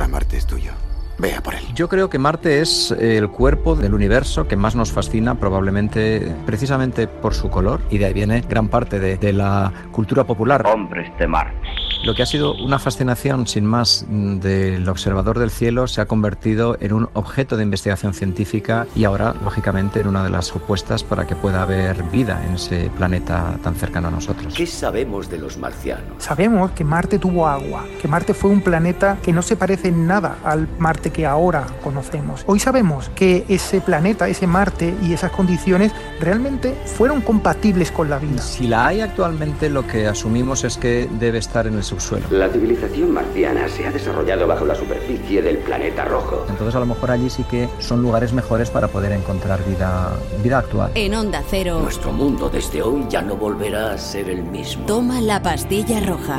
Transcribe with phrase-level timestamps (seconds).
[0.00, 0.72] Ahora Marte es tuyo.
[1.18, 1.62] Vea por él.
[1.74, 7.06] Yo creo que Marte es el cuerpo del universo que más nos fascina, probablemente precisamente
[7.06, 10.66] por su color, y de ahí viene gran parte de, de la cultura popular.
[10.66, 11.68] Hombres de Marte.
[12.02, 16.78] Lo que ha sido una fascinación sin más del observador del cielo se ha convertido
[16.80, 21.26] en un objeto de investigación científica y ahora, lógicamente, en una de las supuestas para
[21.26, 24.54] que pueda haber vida en ese planeta tan cercano a nosotros.
[24.54, 26.24] ¿Qué sabemos de los marcianos?
[26.24, 30.06] Sabemos que Marte tuvo agua, que Marte fue un planeta que no se parece en
[30.06, 32.44] nada al Marte que ahora conocemos.
[32.46, 38.18] Hoy sabemos que ese planeta, ese Marte y esas condiciones realmente fueron compatibles con la
[38.18, 38.40] vida.
[38.40, 42.26] Si la hay actualmente, lo que asumimos es que debe estar en el subsuelo.
[42.30, 46.46] La civilización marciana se ha desarrollado bajo la superficie del planeta rojo.
[46.48, 50.12] Entonces a lo mejor allí sí que son lugares mejores para poder encontrar vida,
[50.42, 50.92] vida actual.
[50.94, 51.80] En Onda Cero.
[51.80, 54.86] Nuestro mundo desde hoy ya no volverá a ser el mismo.
[54.86, 56.38] Toma la pastilla roja.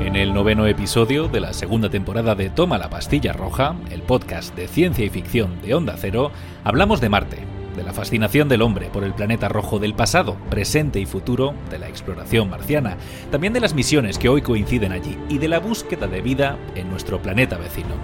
[0.00, 4.54] En el noveno episodio de la segunda temporada de Toma la pastilla roja, el podcast
[4.56, 6.32] de ciencia y ficción de Onda Cero,
[6.64, 11.00] hablamos de Marte de la fascinación del hombre por el planeta rojo del pasado, presente
[11.00, 12.96] y futuro de la exploración marciana,
[13.30, 16.90] también de las misiones que hoy coinciden allí y de la búsqueda de vida en
[16.90, 17.94] nuestro planeta vecino.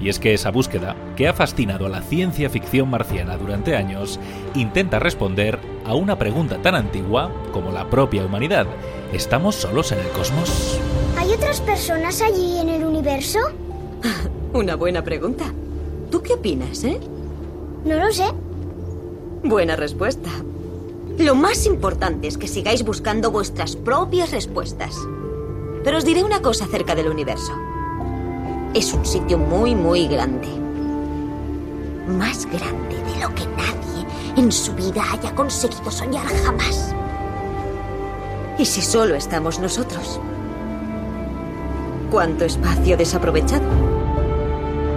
[0.00, 4.20] Y es que esa búsqueda, que ha fascinado a la ciencia ficción marciana durante años,
[4.54, 8.66] intenta responder a una pregunta tan antigua como la propia humanidad.
[9.12, 10.78] ¿Estamos solos en el cosmos?
[11.16, 13.38] ¿Hay otras personas allí en el universo?
[14.52, 15.44] Una buena pregunta.
[16.10, 17.00] ¿Tú qué opinas, eh?
[17.84, 18.26] No lo sé.
[19.48, 20.28] Buena respuesta.
[21.18, 24.96] Lo más importante es que sigáis buscando vuestras propias respuestas.
[25.84, 27.52] Pero os diré una cosa acerca del universo.
[28.74, 30.48] Es un sitio muy, muy grande.
[32.08, 34.04] Más grande de lo que nadie
[34.36, 36.92] en su vida haya conseguido soñar jamás.
[38.58, 40.18] ¿Y si solo estamos nosotros?
[42.10, 44.05] ¿Cuánto espacio desaprovechado?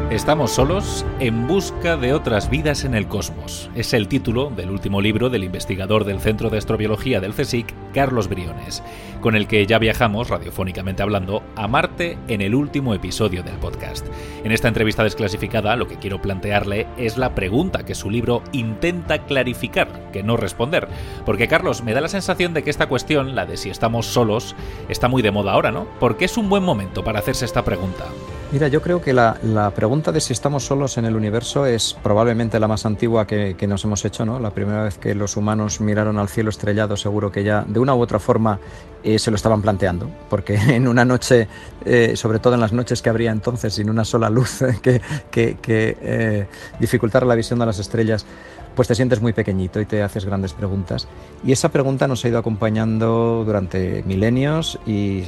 [0.10, 3.70] Estamos solos en busca de otras vidas en el cosmos.
[3.76, 8.28] Es el título del último libro del investigador del Centro de Astrobiología del CSIC, Carlos
[8.28, 8.82] Briones,
[9.22, 14.08] con el que ya viajamos, radiofónicamente hablando, a Marte en el último episodio del podcast.
[14.44, 19.26] En esta entrevista desclasificada, lo que quiero plantearle es la pregunta que su libro intenta
[19.26, 20.88] clarificar, que no responder.
[21.24, 24.56] Porque, Carlos, me da la sensación de que esta cuestión, la de si estamos solos,
[24.90, 25.88] está muy de moda ahora, ¿no?
[26.00, 28.06] Porque es un buen momento para hacerse esta pregunta.
[28.52, 31.96] Mira, yo creo que la, la, pregunta de si estamos solos en el universo es
[32.02, 34.40] probablemente la más antigua que, que, nos hemos hecho, ¿no?
[34.40, 37.94] La primera vez que los humanos miraron al cielo estrellado, seguro que ya de una
[37.94, 38.60] u otra forma
[39.04, 41.48] eh, se lo estaban planteando, porque en una noche,
[41.86, 45.00] eh, sobre todo en las noches que habría entonces, sin una sola luz que,
[45.32, 45.58] que
[46.02, 46.48] eh,
[46.80, 48.26] dificultara la visión de las estrellas,
[48.80, 51.06] pues te sientes muy pequeñito y te haces grandes preguntas.
[51.44, 55.22] Y esa pregunta nos ha ido acompañando durante milenios y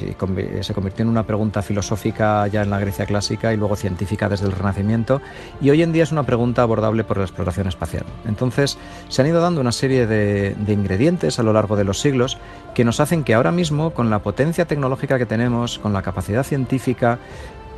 [0.62, 4.45] se convirtió en una pregunta filosófica ya en la Grecia clásica y luego científica desde
[4.45, 5.22] el Renacimiento.
[5.59, 8.06] Y hoy en día es una pregunta abordable por la exploración espacial.
[8.25, 8.78] Entonces
[9.09, 12.38] se han ido dando una serie de, ingredientes a lo largo de los siglos
[12.73, 16.44] que nos hacen que ahora mismo, con la potencia tecnológica que tenemos, con la capacidad
[16.45, 17.19] científica,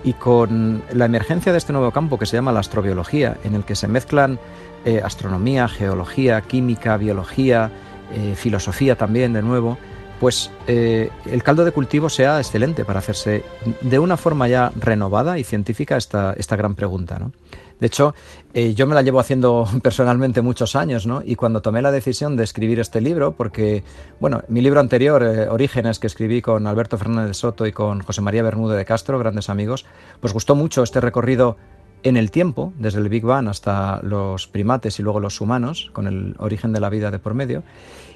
[0.04, 3.64] y con la emergencia de este nuevo campo que se llama la astrobiología, en el
[3.64, 4.38] que se mezclan
[4.86, 7.72] eh, astronomía, geología, química, biología,
[8.12, 9.78] eh, filosofía también de nuevo,
[10.20, 13.46] pues eh, el caldo de cultivo sea excelente para hacerse
[13.80, 17.18] de una forma ya renovada y científica esta, esta gran pregunta.
[17.18, 17.32] ¿no?
[17.80, 18.14] De hecho,
[18.54, 21.22] yo me la llevo haciendo personalmente muchos años, ¿no?
[21.24, 23.84] Y cuando tomé la decisión de escribir este libro, porque,
[24.20, 28.44] bueno, mi libro anterior, Orígenes, que escribí con Alberto Fernández Soto y con José María
[28.44, 29.86] Bermúdez de Castro, grandes amigos,
[30.20, 31.58] pues gustó mucho este recorrido
[32.04, 36.08] en el tiempo, desde el Big Bang hasta los primates y luego los humanos, con
[36.08, 37.64] el origen de la vida de por medio.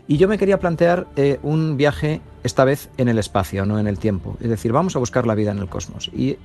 [0.07, 3.87] Y yo me quería plantear eh, un viaje, esta vez en el espacio, no en
[3.87, 4.37] el tiempo.
[4.39, 6.09] Es decir, vamos a buscar la vida en el cosmos.
[6.13, 6.37] Y,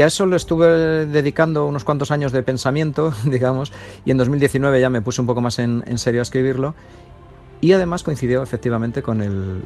[0.00, 3.72] a eso le estuve dedicando unos cuantos años de pensamiento, digamos,
[4.04, 6.74] y en 2019 ya me puse un poco más en, serio a escribirlo.
[7.60, 9.64] Y además coincidió efectivamente con el,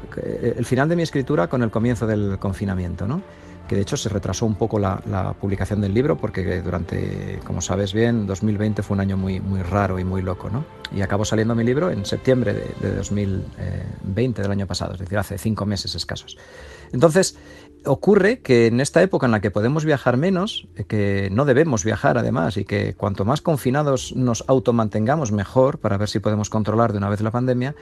[0.56, 3.22] el final de mi escritura con el comienzo del confinamiento, ¿no?
[3.68, 4.98] Que de hecho se retrasó un poco la,
[5.40, 9.98] publicación del libro porque durante, como sabes bien, 2020 fue un año muy, muy raro
[9.98, 10.64] y muy loco, ¿no?
[10.94, 15.18] Y acabó saliendo mi libro en septiembre de, de 2020 del año pasado, es decir,
[15.18, 16.36] hace cinco meses escasos.
[16.92, 17.36] Entonces,
[17.84, 22.18] ocurre que en esta época en la que podemos viajar menos, que no debemos viajar
[22.18, 26.98] además, y que cuanto más confinados nos automantengamos mejor para ver si podemos controlar de
[26.98, 27.74] una vez la pandemia,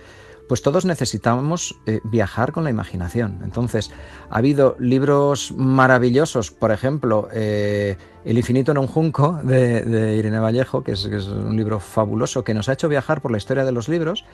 [0.49, 3.41] pues todos necesitamos eh, viajar con la imaginación.
[3.43, 3.91] Entonces,
[4.31, 10.83] ha habido libros maravillosos, por ejemplo, eh, El infinito en un junco de, Irene Vallejo,
[10.83, 13.89] que es, un libro fabuloso, que nos ha hecho viajar por la historia de los
[13.89, 14.25] libros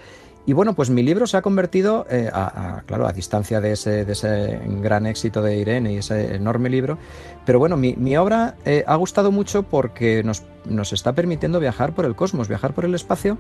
[0.47, 4.61] Y bueno, pues mi libro se ha convertido, eh, a, claro, a distancia de ese,
[4.81, 6.99] gran éxito de Irene y ese enorme libro,
[7.45, 8.57] pero bueno, mi, obra
[8.87, 13.39] ha gustado mucho porque nos está permitiendo viajar por el cosmos, viajar por el espacio,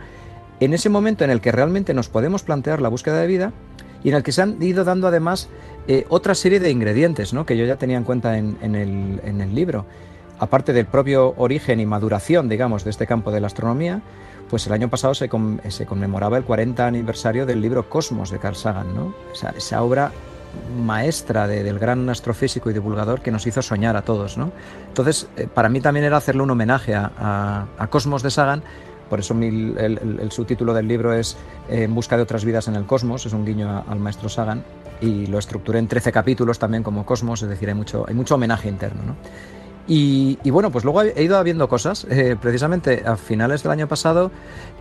[0.64, 3.52] en ese momento en el que realmente nos podemos plantear la búsqueda de vida
[4.04, 5.48] y en el que se han ido dando además
[5.88, 7.46] eh, otra serie de ingredientes ¿no?
[7.46, 9.86] que yo ya tenía en cuenta en, el, libro.
[10.38, 14.02] Aparte del propio origen y maduración, digamos, de este campo de la astronomía,
[14.50, 18.94] pues el año pasado se, conmemoraba el 40 aniversario del libro Cosmos de Carl Sagan,
[18.94, 19.14] ¿no?
[19.56, 20.10] esa obra
[20.76, 24.36] maestra del gran astrofísico y divulgador que nos hizo soñar a todos.
[24.36, 24.52] ¿no?
[24.88, 28.62] Entonces, eh, para mí también era hacerle un homenaje a, Cosmos de Sagan,
[29.12, 31.36] por eso el, subtítulo del libro es
[31.68, 34.64] eh, En busca de otras vidas en el cosmos, es un guiño al maestro Sagan,
[35.02, 38.36] y lo estructuré en 13 capítulos también como Cosmos, es decir, hay mucho, hay mucho
[38.36, 39.02] homenaje interno.
[39.02, 39.16] ¿no?
[39.86, 42.06] Y, bueno, pues luego he ido habiendo cosas.
[42.08, 44.30] Eh, precisamente a finales del año pasado,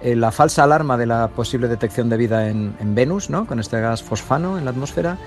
[0.01, 3.45] eh, la falsa alarma de la posible detección de vida en, Venus, ¿no?
[3.45, 5.17] con este gas fosfano en la atmósfera.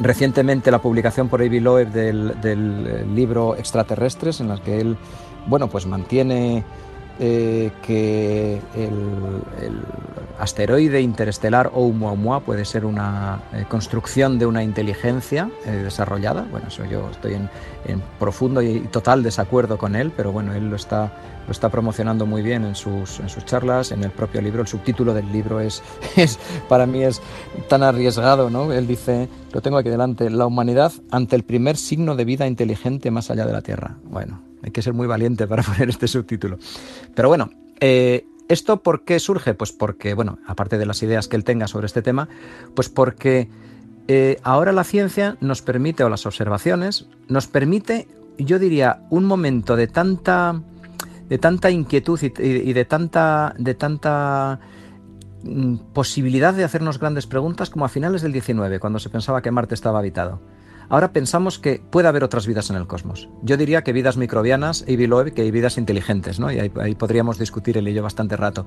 [0.00, 4.96] Recientemente la publicación por Avi Loeb del, libro Extraterrestres, en la que él
[5.46, 6.64] bueno, pues mantiene
[7.20, 9.82] eh, que el,
[10.38, 16.46] asteroide interestelar Oumuamua puede ser una eh, construcción de una inteligencia eh, desarrollada.
[16.50, 17.50] Bueno, eso yo estoy en,
[18.20, 21.12] profundo y, total desacuerdo con él, pero bueno, él lo está,
[21.46, 24.62] lo está promocionando muy bien en sus, en sus charlas, en el propio libro.
[24.62, 25.82] El subtítulo del libro es,
[26.16, 26.38] es,
[26.68, 27.20] para mí es
[27.68, 28.72] tan arriesgado, ¿no?
[28.72, 33.10] Él dice, lo tengo aquí delante, la humanidad ante el primer signo de vida inteligente
[33.10, 33.96] más allá de la Tierra.
[34.04, 36.58] Bueno, hay que ser muy valiente para poner este subtítulo.
[37.14, 37.50] Pero bueno,
[37.80, 39.54] eh, ¿esto por qué surge?
[39.54, 42.28] Pues porque, bueno, aparte de las ideas que él tenga sobre este tema,
[42.74, 43.48] pues porque
[44.08, 48.08] eh, ahora la ciencia nos permite, o las observaciones, nos permite,
[48.38, 50.62] yo diría, un momento de tanta,
[51.28, 54.60] de tanta inquietud y, de tanta, de tanta
[55.42, 59.50] mm, posibilidad de hacernos grandes preguntas como a finales del 19, cuando se pensaba que
[59.50, 60.40] Marte estaba habitado.
[60.88, 63.28] Ahora pensamos que puede haber otras vidas en el cosmos.
[63.42, 64.96] Yo diría que vidas microbianas y
[65.34, 66.50] que hay vidas inteligentes, ¿no?
[66.50, 68.64] Y ahí, podríamos discutir el ello bastante rato.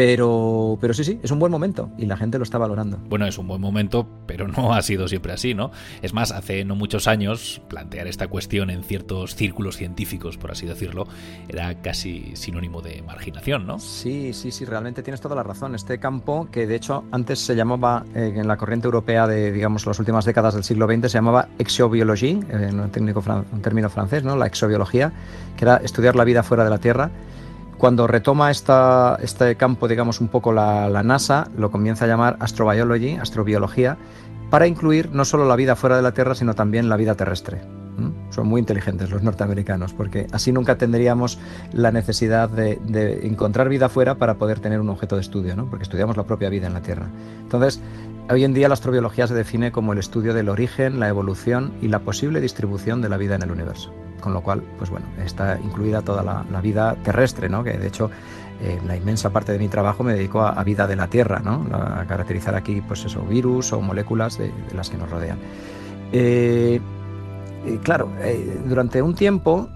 [0.00, 2.96] Pero, pero sí, sí, es un buen momento y la gente lo está valorando.
[3.10, 5.72] Bueno, es un buen momento, pero no ha sido siempre así, ¿no?
[6.00, 10.64] Es más, hace no muchos años plantear esta cuestión en ciertos círculos científicos, por así
[10.64, 11.06] decirlo,
[11.48, 13.78] era casi sinónimo de marginación, ¿no?
[13.78, 15.74] Sí, sí, sí, realmente tienes toda la razón.
[15.74, 19.84] Este campo, que de hecho antes se llamaba, eh, en la corriente europea de, digamos,
[19.84, 23.90] las últimas décadas del siglo XX, se llamaba exobiologie, eh, en un, técnico, un término
[23.90, 24.34] francés, ¿no?
[24.34, 25.12] La exobiología,
[25.58, 27.10] que era estudiar la vida fuera de la Tierra
[27.80, 33.16] cuando retoma esta, este campo, digamos, un poco la, NASA, lo comienza a llamar astrobiology,
[33.16, 33.96] astrobiología,
[34.50, 37.62] para incluir no solo la vida fuera de la Tierra, sino también la vida terrestre.
[38.28, 41.38] Son muy inteligentes los norteamericanos, porque así nunca tendríamos
[41.72, 45.64] la necesidad de, encontrar vida fuera para poder tener un objeto de estudio, ¿no?
[45.70, 47.06] porque estudiamos la propia vida en la Tierra.
[47.40, 47.80] Entonces,
[48.28, 51.88] hoy en día la astrobiología se define como el estudio del origen, la evolución y
[51.88, 53.90] la posible distribución de la vida en el universo
[54.20, 57.64] con lo cual, pues bueno, está incluida toda la, vida terrestre, ¿no?
[57.64, 58.10] Que de hecho
[58.62, 61.66] eh, la inmensa parte de mi trabajo me dedico a, vida de la Tierra, ¿no?
[61.72, 65.38] A caracterizar aquí, pues eso, virus o moléculas de, las que nos rodean.
[66.12, 66.80] Eh,
[67.82, 69.68] claro, eh, durante un tiempo,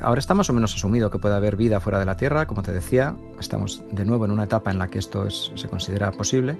[0.00, 2.62] ahora está más o menos asumido que puede haber vida fuera de la Tierra, como
[2.62, 6.56] te decía, estamos de nuevo en una etapa en la que esto se considera posible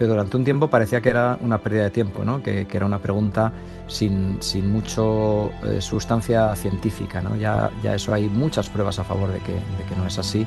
[0.00, 2.42] pero durante un tiempo parecía que era una pérdida de tiempo, ¿no?
[2.42, 3.52] que, era una pregunta
[3.86, 7.22] sin, sin mucho eh, sustancia científica.
[7.38, 9.52] Ya, eso hay muchas pruebas a favor de que,
[9.98, 10.46] no es así.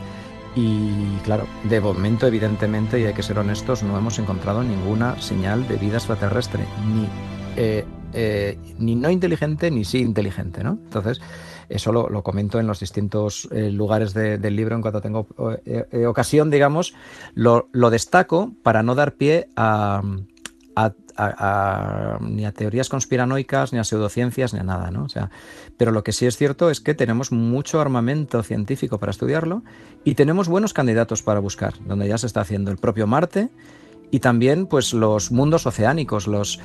[0.56, 5.68] Y claro, de momento, evidentemente, y hay que ser honestos, no hemos encontrado ninguna señal
[5.68, 7.08] de vida extraterrestre, ni,
[7.56, 10.64] eh, eh, ni no inteligente ni sí inteligente.
[10.64, 10.80] ¿no?
[10.84, 11.22] Entonces,
[11.70, 15.28] eso lo, comento en los distintos eh, lugares del libro en cuanto tengo
[15.66, 16.94] eh, eh, ocasión, digamos,
[17.34, 20.02] lo, destaco para no dar pie a,
[22.22, 25.04] ni a teorías conspiranoicas, ni a pseudociencias, ni a nada, ¿no?
[25.04, 25.30] O sea,
[25.78, 29.64] pero lo que sí es cierto es que tenemos mucho armamento científico para estudiarlo
[30.04, 33.50] y tenemos buenos candidatos para buscar, donde ya se está haciendo el propio Marte
[34.10, 36.60] y también pues los mundos oceánicos, los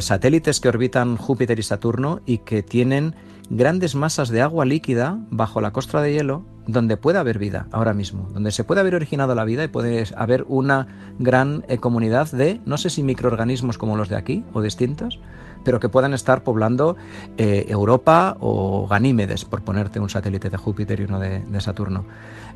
[0.00, 3.14] satélites que orbitan Júpiter y Saturno y que tienen
[3.50, 7.94] grandes masas de agua líquida bajo la costra de hielo donde puede haber vida ahora
[7.94, 10.86] mismo, donde se puede haber originado la vida y puede haber una
[11.18, 15.18] gran eh, comunidad de, no sé si microorganismos como los de aquí o distintos,
[15.64, 16.96] pero que puedan estar poblando
[17.36, 22.06] eh, Europa o Ganímedes, por ponerte un satélite de Júpiter y uno de, Saturno.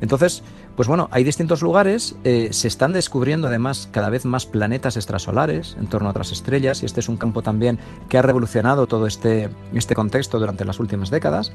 [0.01, 0.43] Entonces,
[0.75, 5.77] pues bueno, hay distintos lugares, eh, se están descubriendo además cada vez más planetas extrasolares
[5.79, 7.77] en torno a otras estrellas, y este es un campo también
[8.09, 11.51] que ha revolucionado todo este, este contexto durante las últimas décadas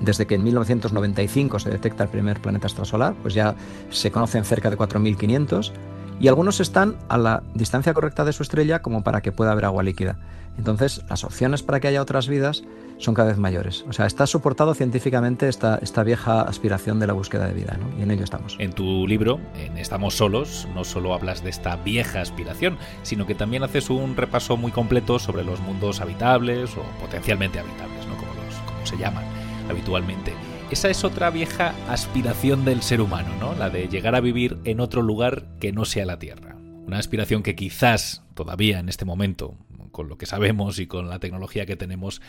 [0.00, 3.54] desde que en 1995 se detecta el primer planeta extrasolar, pues ya
[3.90, 5.72] se conocen cerca de 4.500
[6.20, 9.64] y algunos están a la distancia correcta de su estrella como para que pueda haber
[9.64, 10.18] agua líquida.
[10.58, 12.62] Entonces, las opciones para que haya otras vidas
[12.98, 13.84] son cada vez mayores.
[13.88, 17.98] O sea, está soportado científicamente esta, esta vieja aspiración de la búsqueda de vida, ¿no?
[17.98, 18.56] y en ello estamos.
[18.58, 23.34] En tu libro, en Estamos solos, no solo hablas de esta vieja aspiración, sino que
[23.34, 28.16] también haces un repaso muy completo sobre los mundos habitables o potencialmente habitables, ¿no?
[28.16, 29.24] como, los, como se llaman
[29.68, 30.32] habitualmente.
[30.70, 33.54] Esa es otra vieja aspiración del ser humano, ¿no?
[33.54, 36.56] La de llegar a vivir en otro lugar que no sea la Tierra.
[36.86, 39.54] Una aspiración que quizás todavía en este momento
[39.92, 42.20] con lo que sabemos y con la tecnología que tenemos,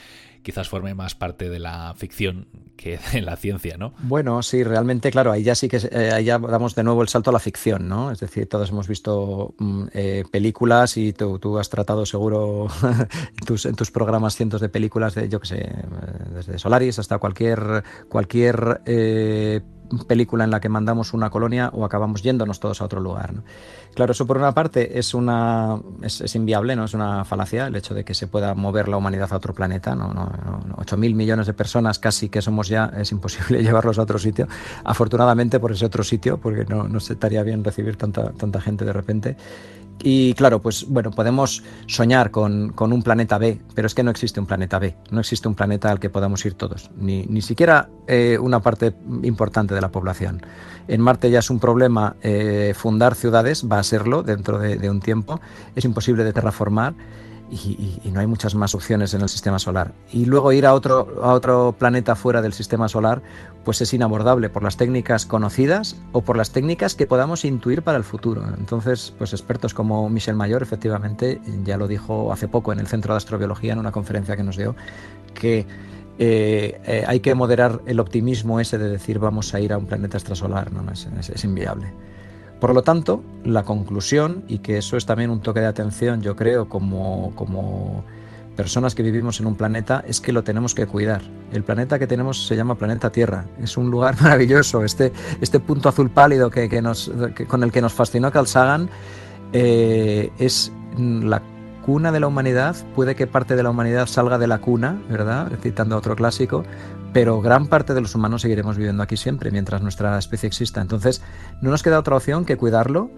[0.43, 3.93] quizás forme más parte de la ficción que de la ciencia, ¿no?
[3.99, 7.07] Bueno, sí, realmente, claro, ahí ya sí que eh, ahí ya damos de nuevo el
[7.07, 8.11] salto a la ficción, ¿no?
[8.11, 13.45] Es decir, todos hemos visto mm, eh, películas y tú, tú, has tratado seguro en,
[13.45, 15.85] tus, en tus programas cientos de películas de, yo qué sé, eh,
[16.33, 19.61] desde Solaris hasta cualquier, cualquier eh,
[20.07, 23.33] película en la que mandamos una colonia o acabamos yéndonos todos a otro lugar.
[23.93, 26.85] Claro, eso por una parte es una es, inviable, ¿no?
[26.85, 29.95] Es una falacia el hecho de que se pueda mover la humanidad a otro planeta.
[29.95, 30.07] ¿no?
[30.13, 30.25] No,
[30.67, 34.47] no, 8.000 millones de personas casi que somos ya, es imposible llevarlos a otro sitio.
[34.83, 38.93] Afortunadamente por ese otro sitio, porque no, no estaría bien recibir tanta, tanta gente de
[38.93, 39.37] repente.
[40.01, 44.11] Y claro, pues bueno, podemos soñar con, con, un planeta B, pero es que no
[44.11, 47.41] existe un planeta B, no existe un planeta al que podamos ir todos, ni, ni
[47.41, 50.41] siquiera eh, una parte importante de la población.
[50.89, 54.89] En Marte ya es un problema eh, fundar ciudades, va a serlo dentro de, de
[54.89, 55.39] un tiempo,
[55.75, 56.93] es imposible de terraformar.
[57.53, 59.93] Y, no hay muchas más opciones en el sistema solar.
[60.11, 63.21] Y luego ir a otro, a otro planeta fuera del sistema solar,
[63.63, 67.97] pues es inabordable por las técnicas conocidas o por las técnicas que podamos intuir para
[67.97, 68.43] el futuro.
[68.57, 73.13] Entonces, pues expertos como Michel Mayor, efectivamente, ya lo dijo hace poco en el Centro
[73.13, 74.75] de Astrobiología, en una conferencia que nos dio,
[75.35, 75.67] que
[76.17, 79.85] eh, eh, hay que moderar el optimismo ese de decir vamos a ir a un
[79.85, 81.93] planeta extrasolar, no, es, es, es inviable.
[82.63, 86.37] Por lo tanto, la conclusión, y que eso es también un toque de atención, yo
[86.37, 88.05] creo, como, como,
[88.55, 91.21] personas que vivimos en un planeta, es que lo tenemos que cuidar.
[91.51, 93.43] El planeta que tenemos se llama planeta Tierra.
[93.61, 94.85] Es un lugar maravilloso.
[94.85, 98.89] Este, este punto azul pálido que, que con el que nos fascinó Carl Sagan
[99.51, 101.41] eh, es la
[101.85, 102.77] cuna de la humanidad.
[102.95, 105.51] Puede que parte de la humanidad salga de la cuna, ¿verdad?
[105.61, 106.63] Citando otro clásico,
[107.13, 110.81] pero gran parte de los humanos seguiremos viviendo aquí siempre mientras nuestra especie exista.
[110.81, 111.21] Entonces,
[111.61, 113.11] no nos queda otra opción que cuidarlo,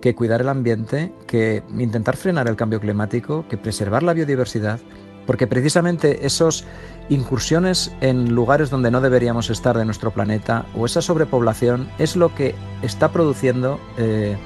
[0.00, 4.80] que cuidar el ambiente, que intentar frenar el cambio climático, que preservar la biodiversidad,
[5.26, 6.64] porque precisamente esas
[7.08, 12.34] incursiones en lugares donde no deberíamos estar de nuestro planeta o esa sobrepoblación es lo
[12.34, 14.36] que está produciendo eh,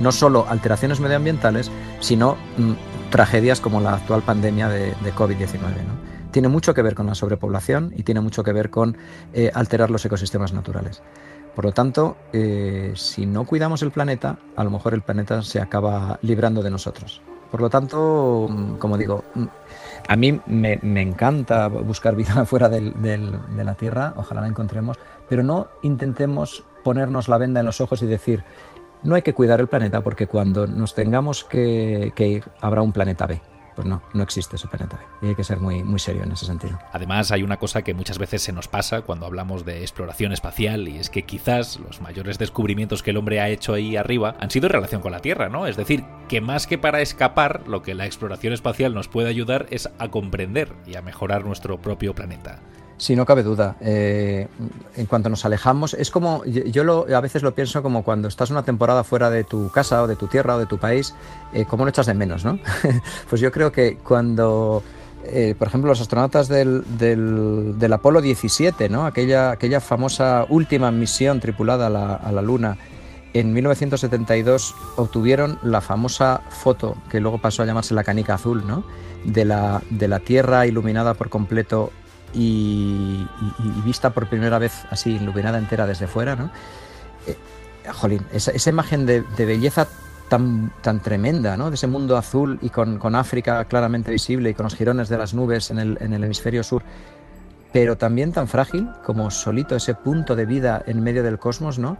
[0.00, 2.72] no solo alteraciones medioambientales, sino mm,
[3.10, 5.60] tragedias como la actual pandemia de, de COVID-19.
[5.60, 6.13] ¿no?
[6.34, 8.96] Tiene mucho que ver con la sobrepoblación y tiene mucho que ver con
[9.32, 11.00] eh, alterar los ecosistemas naturales.
[11.54, 15.60] Por lo tanto, eh, si no cuidamos el planeta, a lo mejor el planeta se
[15.60, 17.22] acaba librando de nosotros.
[17.52, 19.44] Por lo tanto, mm, como digo, mm,
[20.08, 22.80] a mí me, encanta buscar vida fuera de
[23.64, 24.98] la Tierra, ojalá la encontremos,
[25.28, 28.42] pero no intentemos ponernos la venda en los ojos y decir,
[29.04, 33.28] no hay que cuidar el planeta porque cuando nos tengamos que ir habrá un planeta
[33.28, 33.40] B
[33.74, 36.78] pues no, no existe planeta Y hay que ser muy, muy serio en ese sentido.
[36.92, 40.88] Además, hay una cosa que muchas veces se nos pasa cuando hablamos de exploración espacial,
[40.88, 44.50] y es que quizás los mayores descubrimientos que el hombre ha hecho ahí arriba han
[44.50, 45.66] sido en relación con la Tierra, ¿no?
[45.66, 49.66] Es decir, que más que para escapar, lo que la exploración espacial nos puede ayudar
[49.70, 52.60] es a comprender y a mejorar nuestro propio planeta.
[53.04, 53.76] Sí, no cabe duda.
[53.82, 54.48] Eh,
[54.96, 58.48] en cuanto nos alejamos, es como, yo lo, a veces lo pienso como cuando estás
[58.48, 61.14] una temporada fuera de tu casa o de tu tierra o de tu país,
[61.52, 62.58] eh, ¿cómo lo echas de menos, no?
[63.28, 64.82] pues yo creo que cuando,
[65.24, 69.04] eh, por ejemplo, los astronautas del, Apolo 17, ¿no?
[69.04, 72.78] Aquella, aquella famosa última misión tripulada a la, a la Luna,
[73.34, 78.82] en 1972 obtuvieron la famosa foto que luego pasó a llamarse la canica azul, ¿no?
[79.26, 81.92] De la, de la Tierra iluminada por completo
[82.34, 83.26] y,
[83.84, 86.50] vista por primera vez así iluminada entera desde fuera, ¿no?
[87.26, 87.36] Eh,
[87.92, 89.86] jolín, esa, imagen de, belleza
[90.28, 91.70] tan, tan tremenda, ¿no?
[91.70, 95.18] De ese mundo azul y con, con, África claramente visible y con los jirones de
[95.18, 96.82] las nubes en el, en el hemisferio sur,
[97.72, 101.98] pero también tan frágil como solito ese punto de vida en medio del cosmos, ¿no?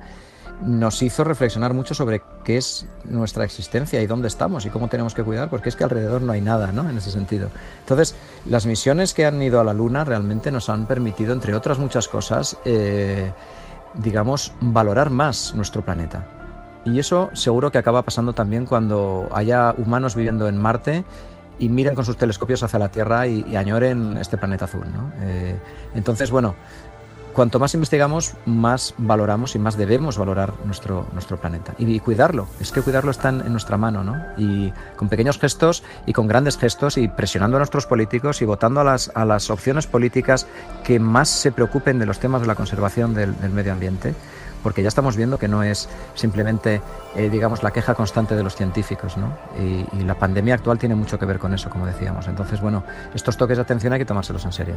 [0.62, 5.14] Nos hizo reflexionar mucho sobre qué es nuestra existencia y dónde estamos y cómo tenemos
[5.14, 6.88] que cuidar, porque es que alrededor no hay nada, ¿no?
[6.88, 7.50] En ese sentido.
[7.80, 8.14] Entonces,
[8.46, 12.08] las misiones que han ido a la Luna realmente nos han permitido, entre otras muchas
[12.08, 13.32] cosas, eh,
[13.94, 16.26] digamos, valorar más nuestro planeta.
[16.84, 21.04] Y eso seguro que acaba pasando también cuando haya humanos viviendo en Marte
[21.58, 25.12] y miren con sus telescopios hacia la Tierra y, añoren este planeta azul, ¿no?
[25.23, 25.56] Eh,
[25.94, 26.54] entonces, bueno,
[27.34, 31.74] cuanto más investigamos, más valoramos y más debemos valorar nuestro, nuestro planeta.
[31.78, 34.16] Y, cuidarlo, es que cuidarlo está en, nuestra mano, ¿no?
[34.38, 38.80] Y con pequeños gestos y con grandes gestos y presionando a nuestros políticos y votando
[38.80, 40.46] a las, a las opciones políticas
[40.82, 44.14] que más se preocupen de los temas de la conservación del, medio ambiente
[44.62, 46.80] porque ya estamos viendo que no es simplemente,
[47.16, 49.36] eh, digamos, la queja constante de los científicos, ¿no?
[49.58, 52.28] Y, y, la pandemia actual tiene mucho que ver con eso, como decíamos.
[52.28, 52.82] Entonces, bueno,
[53.14, 54.74] estos toques de atención hay que tomárselos en serio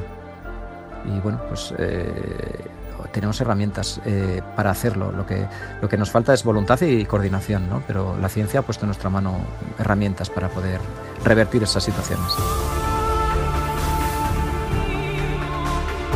[1.08, 2.66] y bueno, pues eh,
[3.12, 5.12] tenemos herramientas eh, para hacerlo.
[5.12, 5.48] Lo que,
[5.82, 7.82] lo que nos falta es voluntad y coordinación, ¿no?
[7.88, 9.40] pero la ciencia ha puesto en nuestra mano
[9.80, 10.80] herramientas para poder
[11.24, 12.28] revertir esas situaciones.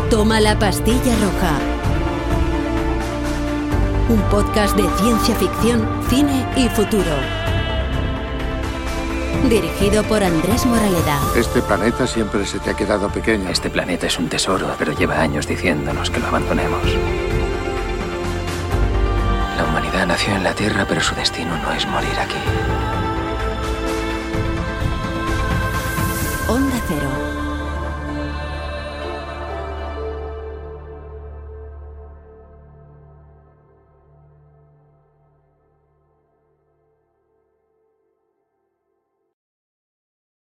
[0.09, 1.57] Toma la pastilla roja.
[4.09, 7.40] Un podcast de ciencia ficción, cine y futuro.
[9.49, 11.19] Dirigido por Andrés Moraleda.
[11.35, 13.49] Este planeta siempre se te ha quedado pequeño.
[13.49, 16.83] Este planeta es un tesoro, pero lleva años diciéndonos que lo abandonemos.
[19.57, 23.00] La humanidad nació en la Tierra, pero su destino no es morir aquí.